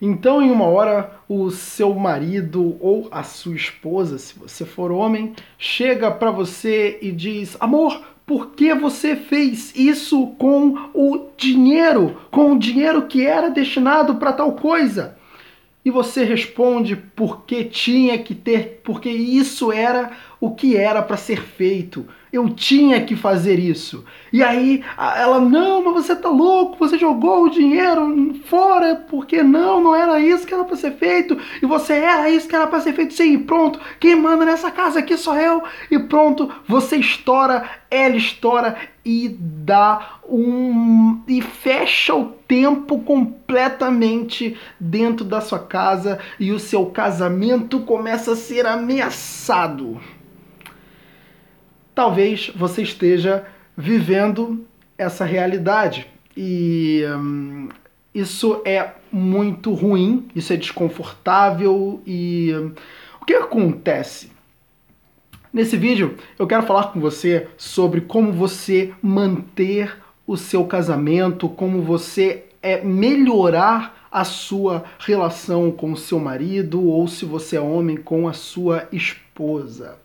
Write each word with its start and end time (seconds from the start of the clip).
Então, 0.00 0.40
em 0.40 0.50
uma 0.50 0.64
hora, 0.64 1.20
o 1.28 1.50
seu 1.50 1.94
marido 1.94 2.76
ou 2.80 3.08
a 3.10 3.22
sua 3.22 3.54
esposa, 3.54 4.18
se 4.18 4.38
você 4.38 4.64
for 4.64 4.90
homem, 4.90 5.34
chega 5.58 6.10
para 6.10 6.30
você 6.30 6.98
e 7.02 7.12
diz: 7.12 7.56
Amor, 7.60 8.00
por 8.24 8.52
que 8.52 8.72
você 8.74 9.14
fez 9.14 9.74
isso 9.76 10.28
com 10.38 10.74
o 10.94 11.28
dinheiro, 11.36 12.16
com 12.30 12.52
o 12.52 12.58
dinheiro 12.58 13.06
que 13.06 13.26
era 13.26 13.50
destinado 13.50 14.14
para 14.14 14.32
tal 14.32 14.52
coisa? 14.52 15.18
E 15.84 15.90
você 15.90 16.24
responde 16.24 16.94
porque 16.94 17.64
tinha 17.64 18.18
que 18.18 18.34
ter, 18.34 18.80
porque 18.84 19.08
isso 19.08 19.72
era 19.72 20.12
o 20.40 20.50
que 20.52 20.76
era 20.76 21.02
para 21.02 21.16
ser 21.16 21.42
feito. 21.42 22.06
Eu 22.32 22.48
tinha 22.48 23.02
que 23.04 23.16
fazer 23.16 23.58
isso. 23.58 24.04
E 24.32 24.42
aí 24.42 24.84
ela, 24.96 25.40
não, 25.40 25.84
mas 25.84 26.06
você 26.06 26.14
tá 26.16 26.28
louco, 26.28 26.78
você 26.78 26.96
jogou 26.96 27.44
o 27.44 27.50
dinheiro 27.50 28.34
fora, 28.46 29.04
porque 29.10 29.42
não, 29.42 29.82
não 29.82 29.94
era 29.94 30.20
isso 30.20 30.46
que 30.46 30.54
era 30.54 30.64
para 30.64 30.76
ser 30.76 30.92
feito. 30.92 31.36
E 31.60 31.66
você 31.66 31.94
era 31.94 32.30
isso 32.30 32.48
que 32.48 32.54
era 32.54 32.68
para 32.68 32.80
ser 32.80 32.94
feito. 32.94 33.14
Sim, 33.14 33.40
pronto. 33.40 33.80
Quem 33.98 34.14
manda 34.14 34.44
nessa 34.44 34.70
casa 34.70 35.00
aqui 35.00 35.16
sou 35.16 35.36
eu. 35.36 35.62
E 35.90 35.98
pronto, 35.98 36.48
você 36.66 36.96
estoura, 36.96 37.68
ela 37.90 38.16
estoura 38.16 38.76
e 39.04 39.28
dá 39.28 40.20
um 40.28 41.20
e 41.26 41.42
fecha 41.42 42.14
o 42.14 42.26
tempo 42.46 43.00
completamente 43.00 44.56
dentro 44.78 45.24
da 45.24 45.40
sua 45.40 45.58
casa 45.58 46.20
e 46.38 46.52
o 46.52 46.60
seu 46.60 46.86
casamento 46.86 47.80
começa 47.80 48.32
a 48.32 48.36
ser 48.36 48.66
ameaçado 48.66 50.00
talvez 52.00 52.50
você 52.56 52.80
esteja 52.80 53.44
vivendo 53.76 54.66
essa 54.96 55.22
realidade. 55.22 56.06
E 56.34 57.04
hum, 57.14 57.68
isso 58.14 58.62
é 58.64 58.92
muito 59.12 59.74
ruim, 59.74 60.26
isso 60.34 60.50
é 60.50 60.56
desconfortável 60.56 62.00
e 62.06 62.54
hum, 62.54 62.72
o 63.20 63.26
que 63.26 63.34
acontece? 63.34 64.32
Nesse 65.52 65.76
vídeo 65.76 66.16
eu 66.38 66.46
quero 66.46 66.62
falar 66.62 66.84
com 66.84 66.98
você 66.98 67.48
sobre 67.58 68.00
como 68.00 68.32
você 68.32 68.94
manter 69.02 69.94
o 70.26 70.38
seu 70.38 70.64
casamento, 70.64 71.50
como 71.50 71.82
você 71.82 72.44
é 72.62 72.80
melhorar 72.82 74.08
a 74.10 74.24
sua 74.24 74.84
relação 74.98 75.70
com 75.70 75.92
o 75.92 75.98
seu 75.98 76.18
marido 76.18 76.82
ou 76.82 77.06
se 77.06 77.26
você 77.26 77.56
é 77.56 77.60
homem 77.60 77.98
com 77.98 78.26
a 78.26 78.32
sua 78.32 78.88
esposa. 78.90 79.98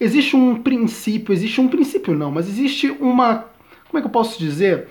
Existe 0.00 0.36
um 0.36 0.56
princípio, 0.56 1.32
existe 1.32 1.60
um 1.60 1.68
princípio 1.68 2.14
não, 2.14 2.30
mas 2.30 2.48
existe 2.48 2.88
uma. 3.00 3.46
Como 3.88 3.98
é 3.98 4.00
que 4.00 4.06
eu 4.06 4.12
posso 4.12 4.38
dizer? 4.38 4.88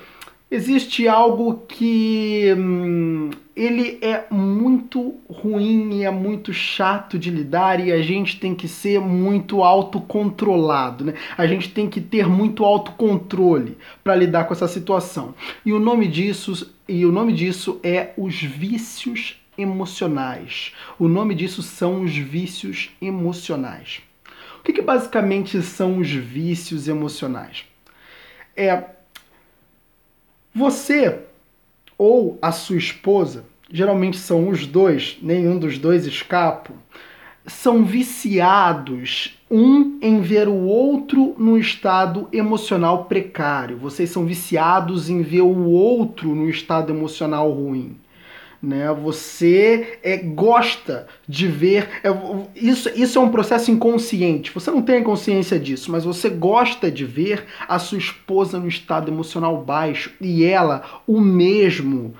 Existe 0.49 1.07
algo 1.07 1.63
que 1.67 2.53
hum, 2.57 3.29
ele 3.55 3.97
é 4.01 4.25
muito 4.29 5.15
ruim 5.29 5.99
e 5.99 6.03
é 6.03 6.11
muito 6.11 6.53
chato 6.53 7.17
de 7.17 7.29
lidar 7.29 7.85
e 7.85 7.91
a 7.91 8.01
gente 8.01 8.39
tem 8.39 8.53
que 8.53 8.67
ser 8.67 8.99
muito 8.99 9.63
autocontrolado, 9.63 11.05
né? 11.05 11.13
A 11.37 11.47
gente 11.47 11.69
tem 11.69 11.89
que 11.89 11.99
ter 11.99 12.27
muito 12.27 12.63
autocontrole 12.63 13.77
para 14.03 14.15
lidar 14.15 14.45
com 14.45 14.53
essa 14.53 14.67
situação. 14.67 15.33
E 15.65 15.73
o 15.73 15.79
nome 15.79 16.07
disso 16.07 16.73
e 16.87 17.05
o 17.05 17.11
nome 17.11 17.33
disso 17.33 17.79
é 17.81 18.13
os 18.17 18.41
vícios 18.41 19.41
emocionais. 19.57 20.73
O 20.99 21.07
nome 21.07 21.33
disso 21.33 21.63
são 21.63 22.03
os 22.03 22.15
vícios 22.15 22.91
emocionais 23.01 24.01
que, 24.65 24.73
que 24.73 24.81
basicamente 24.81 25.61
são 25.61 25.99
os 25.99 26.09
vícios 26.09 26.87
emocionais? 26.87 27.65
É 28.57 28.83
você 30.53 31.19
ou 31.97 32.39
a 32.41 32.51
sua 32.51 32.77
esposa, 32.77 33.45
geralmente 33.71 34.17
são 34.17 34.49
os 34.49 34.65
dois, 34.65 35.17
nenhum 35.21 35.59
dos 35.59 35.77
dois 35.77 36.05
escapa, 36.07 36.73
são 37.45 37.85
viciados 37.85 39.37
um 39.51 39.99
em 40.01 40.19
ver 40.19 40.47
o 40.47 40.63
outro 40.63 41.35
no 41.37 41.57
estado 41.59 42.27
emocional 42.33 43.05
precário. 43.05 43.77
Vocês 43.77 44.09
são 44.09 44.25
viciados 44.25 45.09
em 45.09 45.21
ver 45.21 45.41
o 45.41 45.65
outro 45.69 46.33
no 46.33 46.49
estado 46.49 46.91
emocional 46.91 47.51
ruim 47.51 47.97
né? 48.61 48.91
Você 48.93 49.99
é, 50.03 50.17
gosta 50.17 51.07
de 51.27 51.47
ver 51.47 51.89
é, 52.03 52.09
isso. 52.55 52.89
Isso 52.95 53.19
é 53.19 53.21
um 53.21 53.29
processo 53.29 53.71
inconsciente. 53.71 54.51
Você 54.51 54.71
não 54.71 54.81
tem 54.81 55.03
consciência 55.03 55.59
disso, 55.59 55.91
mas 55.91 56.03
você 56.03 56.29
gosta 56.29 56.91
de 56.91 57.05
ver 57.05 57.45
a 57.67 57.79
sua 57.79 57.97
esposa 57.97 58.59
no 58.59 58.67
estado 58.67 59.11
emocional 59.11 59.63
baixo 59.63 60.11
e 60.19 60.43
ela 60.43 61.01
o 61.07 61.19
mesmo. 61.21 62.15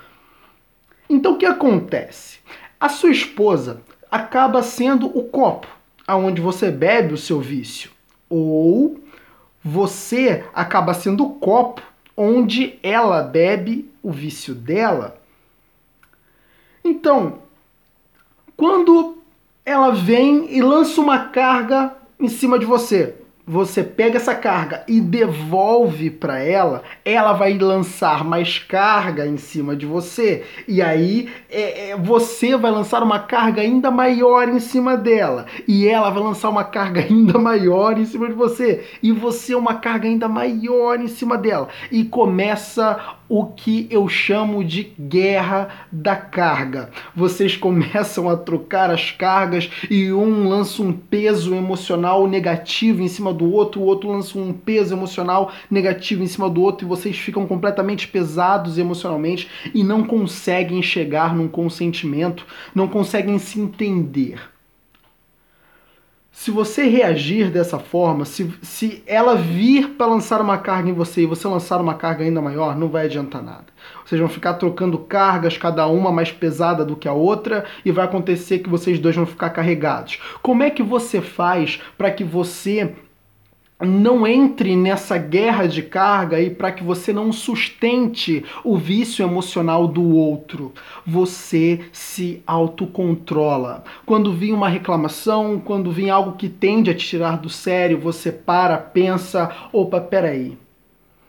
Então 1.10 1.34
o 1.34 1.38
que 1.38 1.46
acontece? 1.46 2.40
A 2.80 2.90
sua 2.90 3.12
esposa 3.12 3.82
acaba 4.12 4.62
sendo 4.64 5.08
o 5.08 5.24
copo 5.24 5.68
aonde 6.08 6.42
você 6.42 6.70
bebe 6.70 7.14
o 7.14 7.18
seu 7.18 7.40
vício, 7.40 7.90
ou 8.30 9.00
você 9.64 10.44
acaba 10.54 10.94
sendo 10.94 11.26
o 11.26 11.34
copo 11.36 11.82
onde 12.16 12.78
ela 12.84 13.24
bebe 13.24 13.90
o 14.02 14.12
vício 14.12 14.54
dela. 14.54 15.18
Então, 16.86 17.40
quando 18.56 19.18
ela 19.66 19.90
vem 19.90 20.56
e 20.56 20.62
lança 20.62 21.02
uma 21.02 21.18
carga 21.30 21.98
em 22.20 22.30
cima 22.30 22.60
de 22.60 22.66
você, 22.66 23.16
você 23.48 23.84
pega 23.84 24.18
essa 24.18 24.34
carga 24.34 24.84
e 24.88 25.00
devolve 25.00 26.10
para 26.10 26.40
ela, 26.40 26.82
ela 27.04 27.34
vai 27.34 27.56
lançar 27.58 28.24
mais 28.24 28.58
carga 28.58 29.26
em 29.26 29.38
cima 29.38 29.76
de 29.76 29.86
você. 29.86 30.44
E 30.68 30.82
aí 30.82 31.30
é, 31.50 31.92
é, 31.92 31.98
você 31.98 32.58
vai 32.58 32.72
lançar 32.72 33.04
uma 33.04 33.20
carga 33.20 33.62
ainda 33.62 33.92
maior 33.92 34.50
em 34.50 34.60
cima 34.60 34.98
dela. 34.98 35.46
E 35.68 35.88
ela 35.88 36.10
vai 36.10 36.24
lançar 36.24 36.50
uma 36.50 36.64
carga 36.64 37.02
ainda 37.08 37.38
maior 37.38 38.00
em 38.00 38.06
cima 38.06 38.28
de 38.28 38.34
você. 38.34 38.84
E 39.04 39.12
você 39.12 39.54
uma 39.54 39.76
carga 39.76 40.08
ainda 40.08 40.28
maior 40.28 41.00
em 41.00 41.08
cima 41.08 41.38
dela. 41.38 41.68
E 41.92 42.04
começa 42.04 43.16
o 43.28 43.46
que 43.46 43.88
eu 43.90 44.08
chamo 44.08 44.64
de 44.64 44.84
guerra 45.00 45.88
da 45.92 46.16
carga. 46.16 46.90
Vocês 47.16 47.56
começam 47.58 48.30
a 48.30 48.38
trocar 48.38 48.90
as 48.90 49.12
cargas 49.12 49.70
e 49.90 50.12
um 50.12 50.48
lança 50.48 50.82
um 50.82 50.94
peso 50.94 51.54
emocional 51.54 52.28
negativo 52.28 53.02
em 53.02 53.08
cima 53.08 53.34
do 53.34 53.52
outro, 53.52 53.82
o 53.82 53.86
outro 53.86 54.10
lança 54.12 54.38
um 54.38 54.54
peso 54.54 54.94
emocional 54.94 55.52
negativo 55.70 56.24
em 56.24 56.28
cima 56.28 56.50
do 56.50 56.62
outro 56.62 56.86
e 56.86 56.90
vocês 56.90 57.18
ficam 57.18 57.46
completamente 57.46 58.08
pesados 58.08 58.78
emocionalmente 58.78 59.48
e 59.74 59.84
não 59.84 60.04
conseguem 60.04 60.82
chegar 60.82 61.36
num 61.36 61.48
consentimento, 61.48 62.46
não 62.74 62.88
conseguem 62.88 63.38
se 63.38 63.60
entender. 63.60 64.55
Se 66.38 66.52
você 66.52 66.84
reagir 66.84 67.50
dessa 67.50 67.80
forma, 67.80 68.26
se, 68.26 68.54
se 68.62 69.02
ela 69.08 69.36
vir 69.36 69.92
para 69.92 70.06
lançar 70.06 70.42
uma 70.42 70.58
carga 70.58 70.90
em 70.90 70.94
você 70.94 71.22
e 71.22 71.26
você 71.26 71.48
lançar 71.48 71.80
uma 71.80 71.94
carga 71.96 72.26
ainda 72.26 72.42
maior, 72.42 72.78
não 72.78 72.90
vai 72.90 73.06
adiantar 73.06 73.42
nada. 73.42 73.66
Vocês 74.06 74.20
vão 74.20 74.30
ficar 74.30 74.56
trocando 74.56 75.00
cargas, 75.00 75.58
cada 75.58 75.88
uma 75.88 76.12
mais 76.12 76.34
pesada 76.34 76.84
do 76.84 76.98
que 76.98 77.08
a 77.08 77.14
outra, 77.14 77.64
e 77.86 77.92
vai 77.92 78.04
acontecer 78.04 78.60
que 78.60 78.70
vocês 78.70 79.00
dois 79.00 79.16
vão 79.16 79.26
ficar 79.26 79.50
carregados. 79.52 80.20
Como 80.42 80.62
é 80.62 80.70
que 80.70 80.84
você 80.84 81.22
faz 81.22 81.82
para 81.98 82.12
que 82.12 82.24
você 82.24 82.94
não 83.80 84.26
entre 84.26 84.76
nessa 84.76 85.18
guerra 85.18 85.68
de 85.68 85.84
carga 85.84 86.40
e 86.40 86.50
para 86.50 86.72
que 86.72 86.84
você 86.84 87.12
não 87.12 87.32
sustente 87.32 88.44
o 88.64 88.78
vício 88.78 89.24
emocional 89.24 89.88
do 89.88 90.16
outro. 90.16 90.72
Você 91.06 91.82
se 91.92 92.42
autocontrola. 92.48 93.84
Quando 94.06 94.32
vem 94.32 94.54
uma 94.54 94.70
reclamação, 94.70 95.60
quando 95.60 95.92
vem 95.92 96.10
algo 96.10 96.38
que 96.38 96.48
tende 96.48 96.90
a 96.90 96.96
te 96.96 97.06
tirar 97.06 97.38
do 97.38 97.50
sério, 97.50 98.00
você 98.00 98.32
para, 98.32 98.78
pensa, 98.78 99.52
opa, 99.74 100.00
peraí. 100.00 100.58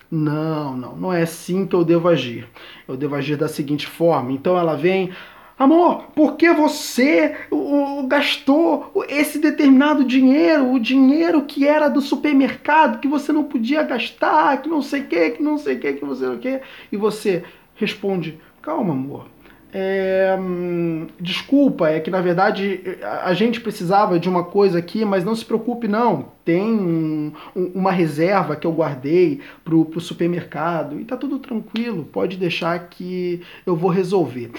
Não, 0.09 0.77
não, 0.77 0.97
não 0.97 1.13
é 1.13 1.23
assim 1.23 1.67
que 1.67 1.75
eu 1.75 1.85
devo 1.85 2.09
agir. 2.09 2.47
Eu 2.87 2.97
devo 2.97 3.17
agir 3.17 3.37
da 3.37 3.49
seguinte 3.49 3.89
forma. 3.89 4.31
Então 4.31 4.57
ela 4.57 4.77
vem, 4.77 5.11
Amor, 5.59 6.09
por 6.15 6.37
que 6.37 6.53
você 6.53 7.35
o, 7.51 8.07
gastou 8.07 8.93
esse 9.09 9.39
determinado 9.39 10.05
dinheiro, 10.05 10.71
o 10.71 10.79
dinheiro 10.79 11.43
que 11.45 11.67
era 11.67 11.89
do 11.89 12.03
supermercado, 12.03 13.01
que 13.01 13.09
você 13.09 13.33
não 13.33 13.43
podia 13.43 13.83
gastar, 13.83 14.61
que 14.61 14.69
não 14.69 14.83
sei 14.83 15.01
o 15.01 15.07
que, 15.07 15.31
que 15.31 15.43
não 15.43 15.57
sei 15.57 15.77
o 15.77 15.81
que, 15.81 15.95
que 15.95 16.05
você 16.05 16.27
não 16.27 16.37
quer? 16.37 16.63
E 16.93 16.97
você 16.99 17.43
responde: 17.75 18.39
Calma, 18.61 18.93
amor. 18.93 19.29
É, 19.73 20.37
hum, 20.39 21.07
desculpa, 21.19 21.89
é 21.89 22.01
que 22.01 22.11
na 22.11 22.21
verdade 22.21 22.81
a 23.23 23.35
gente 23.35 23.61
precisava 23.61 24.19
de 24.19 24.29
uma 24.29 24.45
coisa 24.45 24.79
aqui, 24.79 25.05
mas 25.05 25.25
não 25.25 25.35
se 25.35 25.45
preocupe, 25.45 25.89
não. 25.89 26.33
Tem 26.45 26.63
um, 26.63 27.33
uma 27.55 27.93
reserva 27.93 28.57
que 28.57 28.67
eu 28.67 28.73
guardei 28.73 29.41
pro, 29.65 29.87
pro 29.87 30.01
supermercado 30.01 31.01
e 31.01 31.05
tá 31.05 31.17
tudo 31.17 31.39
tranquilo, 31.39 32.05
pode 32.05 32.37
deixar 32.37 32.79
que 32.89 33.41
eu 33.67 33.75
vou 33.75 33.91
resolver 33.91 34.51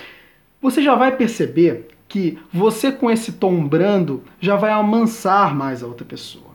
você 0.61 0.81
já 0.81 0.95
vai 0.95 1.15
perceber 1.15 1.87
que 2.07 2.37
você 2.53 2.91
com 2.91 3.11
esse 3.11 3.33
tom 3.33 3.67
brando 3.67 4.23
já 4.39 4.55
vai 4.55 4.71
amansar 4.71 5.53
mais 5.55 5.83
a 5.83 5.87
outra 5.87 6.05
pessoa. 6.05 6.46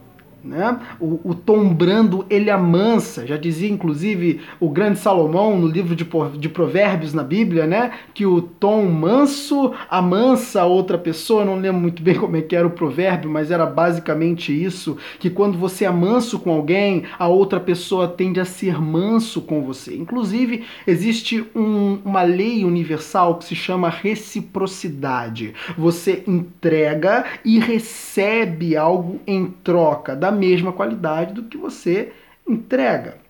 Né? 0.43 0.77
O, 0.99 1.21
o, 1.23 1.33
tom 1.33 1.73
brando 1.73 2.25
ele 2.29 2.49
amansa, 2.49 3.25
já 3.25 3.37
dizia 3.37 3.69
inclusive 3.69 4.41
o 4.59 4.69
grande 4.69 4.99
Salomão 4.99 5.57
no 5.57 5.67
livro 5.67 5.95
de, 5.95 6.05
de 6.37 6.49
Provérbios 6.49 7.13
na 7.13 7.23
Bíblia, 7.23 7.65
né? 7.65 7.91
Que 8.13 8.25
o 8.25 8.41
tom 8.41 8.83
manso 8.87 9.71
amansa 9.89 10.65
outra 10.65 10.97
pessoa. 10.97 11.43
Eu 11.43 11.45
não 11.45 11.55
lembro 11.55 11.79
muito 11.79 12.03
bem 12.03 12.15
como 12.15 12.35
é 12.35 12.41
que 12.41 12.57
era 12.57 12.67
o 12.67 12.71
provérbio, 12.71 13.29
mas 13.29 13.51
era 13.51 13.65
basicamente 13.65 14.51
isso: 14.51 14.97
que 15.17 15.29
quando 15.29 15.57
você 15.57 15.85
é 15.85 15.91
manso 15.91 16.37
com 16.39 16.51
alguém, 16.51 17.03
a 17.17 17.29
outra 17.29 17.59
pessoa 17.59 18.05
tende 18.05 18.41
a 18.41 18.45
ser 18.45 18.81
manso 18.81 19.41
com 19.41 19.61
você. 19.61 19.95
Inclusive, 19.95 20.65
existe 20.85 21.45
um, 21.55 21.99
uma 22.03 22.23
lei 22.23 22.65
universal 22.65 23.35
que 23.35 23.45
se 23.45 23.55
chama 23.55 23.87
reciprocidade. 23.87 25.53
Você 25.77 26.21
entrega 26.27 27.23
e 27.45 27.59
recebe 27.59 28.75
algo 28.75 29.21
em 29.25 29.45
troca 29.63 30.13
da 30.13 30.32
mesma 30.33 30.73
qualidade 30.73 31.33
do 31.33 31.43
que 31.43 31.57
você 31.57 32.11
entrega. 32.47 33.22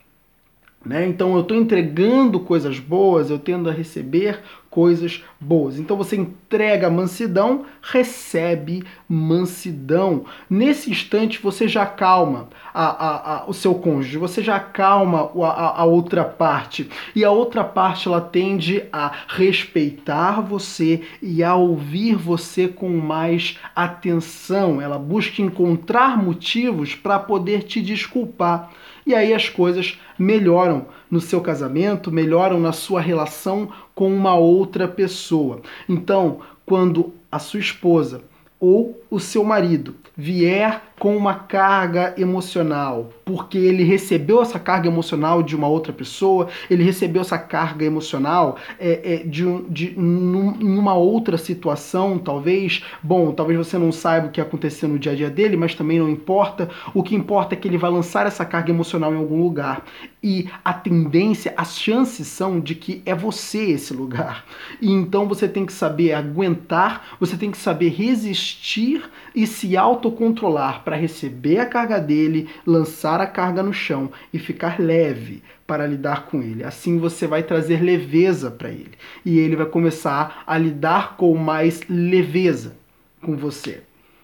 Né? 0.85 1.07
Então 1.07 1.33
eu 1.35 1.41
estou 1.41 1.55
entregando 1.55 2.39
coisas 2.41 2.77
boas, 2.77 3.29
eu 3.29 3.39
tendo 3.39 3.69
a 3.69 3.73
receber 3.73 4.41
coisas 4.69 5.23
boas. 5.39 5.77
Então 5.77 5.95
você 5.95 6.15
entrega 6.15 6.89
mansidão, 6.89 7.63
recebe 7.79 8.83
mansidão. 9.07 10.25
Nesse 10.49 10.89
instante 10.89 11.39
você 11.39 11.67
já 11.67 11.85
calma 11.85 12.49
a, 12.73 12.85
a, 12.85 13.35
a, 13.35 13.45
o 13.49 13.53
seu 13.53 13.75
cônjuge, 13.75 14.17
você 14.17 14.41
já 14.41 14.59
calma 14.59 15.19
a, 15.19 15.85
outra 15.85 16.25
parte. 16.25 16.89
E 17.15 17.23
a 17.23 17.29
outra 17.29 17.63
parte 17.63 18.07
ela 18.07 18.19
tende 18.19 18.83
a 18.91 19.11
respeitar 19.27 20.41
você 20.41 21.03
e 21.21 21.43
a 21.43 21.55
ouvir 21.55 22.15
você 22.15 22.67
com 22.67 22.89
mais 22.89 23.59
atenção. 23.75 24.81
Ela 24.81 24.97
busca 24.97 25.41
encontrar 25.41 26.21
motivos 26.21 26.95
para 26.95 27.19
poder 27.19 27.63
te 27.63 27.79
desculpar. 27.79 28.71
E 29.05 29.13
aí 29.13 29.33
as 29.33 29.49
coisas 29.49 29.99
melhoram 30.17 30.85
no 31.09 31.19
seu 31.19 31.41
casamento, 31.41 32.11
melhoram 32.11 32.59
na 32.59 32.71
sua 32.71 33.01
relação 33.01 33.69
com 33.93 34.13
uma 34.13 34.35
outra 34.35 34.87
pessoa. 34.87 35.61
Então, 35.87 36.39
quando 36.65 37.13
a 37.31 37.39
sua 37.39 37.59
esposa 37.59 38.21
ou 38.59 39.01
o 39.09 39.19
seu 39.19 39.43
marido 39.43 39.95
vier 40.15 40.81
com 41.03 41.17
uma 41.17 41.33
carga 41.33 42.13
emocional, 42.17 43.09
porque 43.25 43.57
ele 43.57 43.83
recebeu 43.83 44.41
essa 44.41 44.57
carga 44.57 44.87
emocional 44.87 45.43
de 45.43 45.53
uma 45.53 45.67
outra 45.67 45.91
pessoa, 45.91 46.47
ele 46.69 46.81
recebeu 46.81 47.21
essa 47.21 47.37
carga 47.37 47.83
emocional 47.83 48.55
é, 48.79 49.15
é, 49.15 49.17
de, 49.17 49.43
de, 49.63 49.99
num, 49.99 50.87
outra 50.87 51.37
situação, 51.37 52.17
talvez. 52.17 52.85
Bom, 53.01 53.33
talvez 53.33 53.57
você 53.57 53.77
não 53.77 53.91
saiba 53.91 54.27
o 54.27 54.31
que 54.31 54.39
aconteceu 54.39 54.87
no 54.87 54.97
dia 54.97 55.11
a 55.11 55.15
dia 55.15 55.29
dele, 55.29 55.57
mas 55.57 55.75
também 55.75 55.99
não 55.99 56.09
importa. 56.09 56.69
O 56.93 57.03
que 57.03 57.15
importa 57.15 57.53
é 57.53 57.57
que 57.57 57.67
ele 57.67 57.77
vai 57.77 57.91
lançar 57.91 58.25
essa 58.25 58.45
carga 58.45 58.71
emocional 58.71 59.13
em 59.13 59.17
algum 59.17 59.43
lugar. 59.43 59.83
E 60.23 60.49
a 60.63 60.71
tendência, 60.71 61.53
as 61.57 61.77
chances 61.77 62.27
são 62.27 62.61
de 62.61 62.75
que 62.75 63.01
é 63.05 63.13
você 63.13 63.71
esse 63.71 63.93
lugar. 63.93 64.45
E 64.81 64.89
então 64.89 65.27
você 65.27 65.49
tem 65.49 65.65
que 65.65 65.73
saber 65.73 66.13
aguentar, 66.13 67.17
você 67.19 67.35
tem 67.35 67.51
que 67.51 67.57
saber 67.57 67.89
resistir 67.89 69.03
e 69.35 69.45
se 69.45 69.75
autocontrolar 69.75 70.83
para 70.93 71.01
receber 71.01 71.57
a 71.57 71.65
carga 71.65 71.99
dele, 71.99 72.47
lançar 72.63 73.19
a 73.19 73.25
carga 73.25 73.63
no 73.63 73.73
chão 73.73 74.11
e 74.31 74.37
ficar 74.37 74.79
leve 74.79 75.41
para 75.65 75.87
lidar 75.87 76.27
com 76.27 76.39
ele. 76.39 76.63
Assim 76.63 76.99
você 76.99 77.25
vai 77.25 77.41
trazer 77.41 77.81
leveza 77.81 78.51
para 78.51 78.69
ele. 78.69 78.91
E 79.25 79.39
ele 79.39 79.55
vai 79.55 79.65
começar 79.65 80.43
a 80.45 80.55
lidar 80.55 81.17
com 81.17 81.35
mais 81.35 81.81
leveza 81.89 82.75
com 83.23 83.35
você 83.35 83.81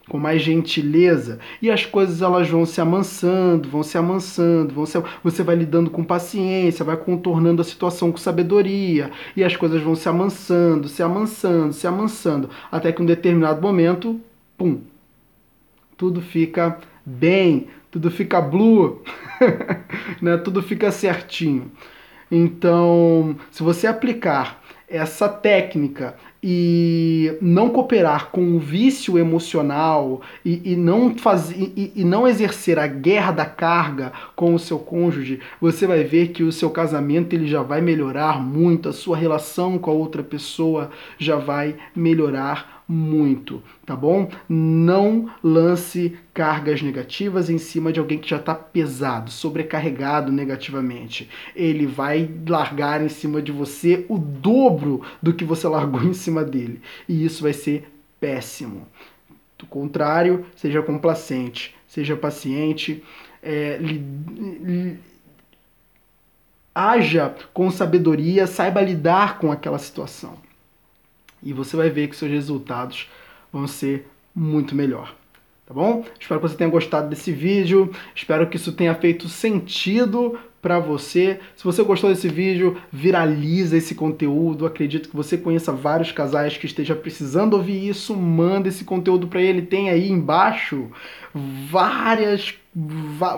com 0.08 0.18
mais 0.18 0.42
gentileza. 0.42 1.38
E 1.62 1.70
as 1.70 1.86
coisas 1.86 2.24
elas 2.24 2.50
vão 2.50 2.66
se 2.66 2.82
amansando, 2.82 3.70
vão 3.70 3.84
se 3.84 3.96
amansando, 3.96 4.74
vão 4.74 4.84
se, 4.84 4.98
você 5.24 5.44
vai 5.44 5.56
lidando 5.56 5.92
com 5.92 6.04
paciência, 6.04 6.84
vai 6.84 6.98
contornando 6.98 7.62
a 7.62 7.66
situação 7.66 8.12
com 8.12 8.18
sabedoria. 8.18 9.12
E 9.36 9.44
as 9.44 9.56
coisas 9.56 9.84
vão 9.84 9.94
se 9.94 10.10
amansando, 10.10 10.88
se 10.88 11.04
amansando, 11.04 11.74
se 11.74 11.86
amansando, 11.86 12.50
até 12.72 12.92
que 12.92 13.04
um 13.04 13.06
determinado 13.06 13.62
momento, 13.62 14.20
pum, 14.58 14.82
tudo 16.00 16.22
fica 16.22 16.80
bem, 17.06 17.68
tudo 17.92 18.10
fica 18.10 18.40
blue, 18.40 19.02
né? 20.22 20.38
tudo 20.38 20.64
fica 20.64 20.94
certinho. 20.94 21.70
Então, 22.32 23.36
se 23.52 23.62
você 23.62 23.86
aplicar 23.86 24.64
essa 24.88 25.28
técnica 25.28 26.16
e 26.42 27.38
não 27.42 27.70
cooperar 27.70 28.28
com 28.28 28.56
o 28.56 28.60
vício 28.60 29.18
emocional 29.18 30.22
e, 30.44 30.72
e 30.72 30.76
não 30.78 31.18
fazer 31.18 31.56
e, 31.76 31.92
e, 31.94 32.04
não 32.06 32.26
exercer 32.26 32.80
a 32.80 32.88
guerra 32.88 33.34
da 33.34 33.46
carga 33.46 34.14
com 34.38 34.54
o 34.54 34.60
seu 34.60 34.80
cônjuge, 34.80 35.42
você 35.60 35.86
vai 35.86 36.06
ver 36.06 36.30
que 36.30 36.44
o 36.44 36.52
seu 36.52 36.70
casamento 36.70 37.34
ele 37.34 37.46
já 37.46 37.62
vai 37.62 37.82
melhorar 37.82 38.42
muito, 38.42 38.88
a 38.88 38.94
sua 38.94 39.18
relação 39.18 39.78
com 39.78 39.92
a 39.92 39.94
outra 39.94 40.24
pessoa 40.24 40.92
já 41.18 41.36
vai 41.36 41.76
melhorar 41.94 42.79
muito, 42.90 43.62
tá 43.86 43.96
bom? 43.96 44.32
Não 44.50 45.30
lance 45.44 46.18
cargas 46.34 46.82
negativas 46.82 47.48
em 47.48 47.60
cima 47.60 47.94
de 47.94 48.00
alguém 48.00 48.18
que 48.18 48.28
já 48.28 48.38
está 48.38 48.56
pesado, 48.56 49.30
sobrecarregado 49.30 50.32
negativamente. 50.32 51.30
Ele 51.56 51.86
vai 51.86 52.28
largar 52.48 53.04
em 53.04 53.08
cima 53.08 53.44
de 53.44 53.52
você 53.52 54.08
o 54.10 54.18
dobro 54.18 55.04
do 55.22 55.32
que 55.32 55.46
você 55.46 55.68
largou 55.68 56.02
em 56.04 56.16
cima 56.16 56.44
dele. 56.44 56.82
E 57.08 57.24
isso 57.24 57.44
vai 57.44 57.54
ser 57.54 57.88
péssimo. 58.20 58.88
Do 59.56 59.68
contrário, 59.68 60.48
seja 60.56 60.82
complacente, 60.82 61.76
seja 61.88 62.18
paciente, 62.18 63.04
é, 63.44 63.78
li, 63.80 64.04
li, 64.64 65.00
haja 66.74 67.36
com 67.54 67.70
sabedoria, 67.70 68.48
saiba 68.48 68.82
lidar 68.82 69.38
com 69.38 69.52
aquela 69.52 69.78
situação 69.78 70.49
e 71.42 71.54
você 71.54 71.76
vai 71.76 71.90
ver 71.90 72.08
que 72.08 72.16
seus 72.16 72.32
resultados 72.32 73.10
vão 73.52 73.68
ser 73.68 74.08
muito 74.36 74.76
melhor. 74.76 75.16
Tá 75.66 75.74
bom? 75.74 76.04
Espero 76.20 76.42
que 76.42 76.48
você 76.48 76.56
tenha 76.56 76.70
gostado 76.70 77.10
desse 77.10 77.32
vídeo. 77.32 77.92
Espero 78.16 78.48
que 78.48 78.58
isso 78.58 78.72
tenha 78.72 78.96
feito 78.96 79.30
sentido 79.30 80.36
para 80.62 80.80
você. 80.80 81.40
Se 81.56 81.64
você 81.64 81.84
gostou 81.84 82.10
desse 82.10 82.28
vídeo, 82.28 82.76
viraliza 82.92 83.78
esse 83.78 83.94
conteúdo. 83.94 84.66
Acredito 84.66 85.10
que 85.10 85.16
você 85.16 85.38
conheça 85.38 85.72
vários 85.72 86.12
casais 86.12 86.58
que 86.58 86.66
estejam 86.66 86.98
precisando 86.98 87.54
ouvir 87.54 87.88
isso. 87.88 88.16
Manda 88.16 88.68
esse 88.68 88.84
conteúdo 88.84 89.28
para 89.28 89.42
ele. 89.42 89.62
Tem 89.62 89.92
aí 89.92 90.10
embaixo 90.10 90.90
várias 91.70 92.56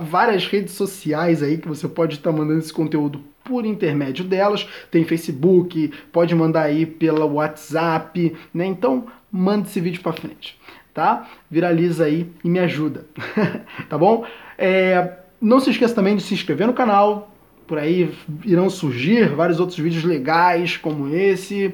várias 0.04 0.46
redes 0.46 0.74
sociais 0.74 1.42
aí 1.42 1.58
que 1.58 1.68
você 1.68 1.88
pode 1.88 2.16
estar 2.16 2.32
tá 2.32 2.38
mandando 2.38 2.60
esse 2.60 2.74
conteúdo 2.74 3.24
por 3.44 3.66
intermédio 3.66 4.24
delas. 4.24 4.68
Tem 4.90 5.04
Facebook, 5.04 5.92
pode 6.12 6.36
mandar 6.36 6.64
aí 6.64 6.86
pela 6.86 7.26
WhatsApp, 7.26 8.36
né? 8.54 8.66
Então, 8.66 9.08
manda 9.32 9.68
esse 9.68 9.80
vídeo 9.80 10.02
para 10.02 10.14
frente, 10.14 10.60
tá? 10.94 11.28
Viraliza 11.50 12.06
aí 12.06 12.30
e 12.44 12.50
me 12.50 12.60
ajuda, 12.60 13.06
tá 13.90 13.98
bom? 13.98 14.26
É, 14.58 15.14
não 15.42 15.60
se 15.60 15.72
esqueça 15.72 15.96
também 15.96 16.16
de 16.16 16.24
se 16.24 16.34
inscrever 16.34 16.68
no 16.68 16.74
canal. 16.74 17.30
Por 17.66 17.78
aí 17.78 18.14
irão 18.44 18.70
surgir 18.70 19.30
vários 19.30 19.60
outros 19.60 19.80
vídeos 19.80 20.04
legais 20.04 20.76
como 20.78 21.14
esse. 21.16 21.74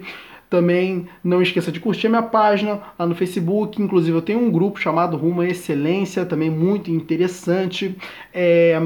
Também 0.50 1.08
não 1.24 1.42
esqueça 1.42 1.72
de 1.72 1.80
curtir 1.80 2.08
a 2.08 2.10
minha 2.10 2.24
página 2.24 2.82
lá 2.98 3.06
no 3.06 3.16
Facebook. 3.16 3.82
Inclusive, 3.82 4.18
eu 4.18 4.22
tenho 4.22 4.40
um 4.40 4.52
grupo 4.52 4.80
chamado 4.80 5.18
Rumo 5.18 5.42
à 5.42 5.48
Excelência, 5.48 6.26
também 6.26 6.50
muito 6.50 6.90
interessante. 6.90 7.98
É, 8.34 8.80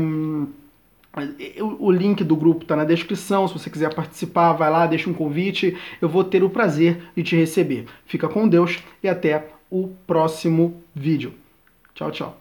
o 1.59 1.91
link 1.91 2.23
do 2.23 2.35
grupo 2.35 2.63
está 2.63 2.75
na 2.75 2.85
descrição. 2.85 3.47
Se 3.47 3.53
você 3.53 3.69
quiser 3.69 3.93
participar, 3.93 4.53
vai 4.53 4.71
lá, 4.71 4.87
deixa 4.87 5.09
um 5.09 5.13
convite. 5.13 5.77
Eu 6.01 6.09
vou 6.09 6.23
ter 6.23 6.43
o 6.43 6.49
prazer 6.49 7.03
de 7.15 7.23
te 7.23 7.35
receber. 7.35 7.85
Fica 8.05 8.27
com 8.27 8.47
Deus 8.47 8.79
e 9.03 9.09
até 9.09 9.47
o 9.69 9.89
próximo 10.07 10.81
vídeo. 10.95 11.33
Tchau, 11.93 12.11
tchau. 12.11 12.40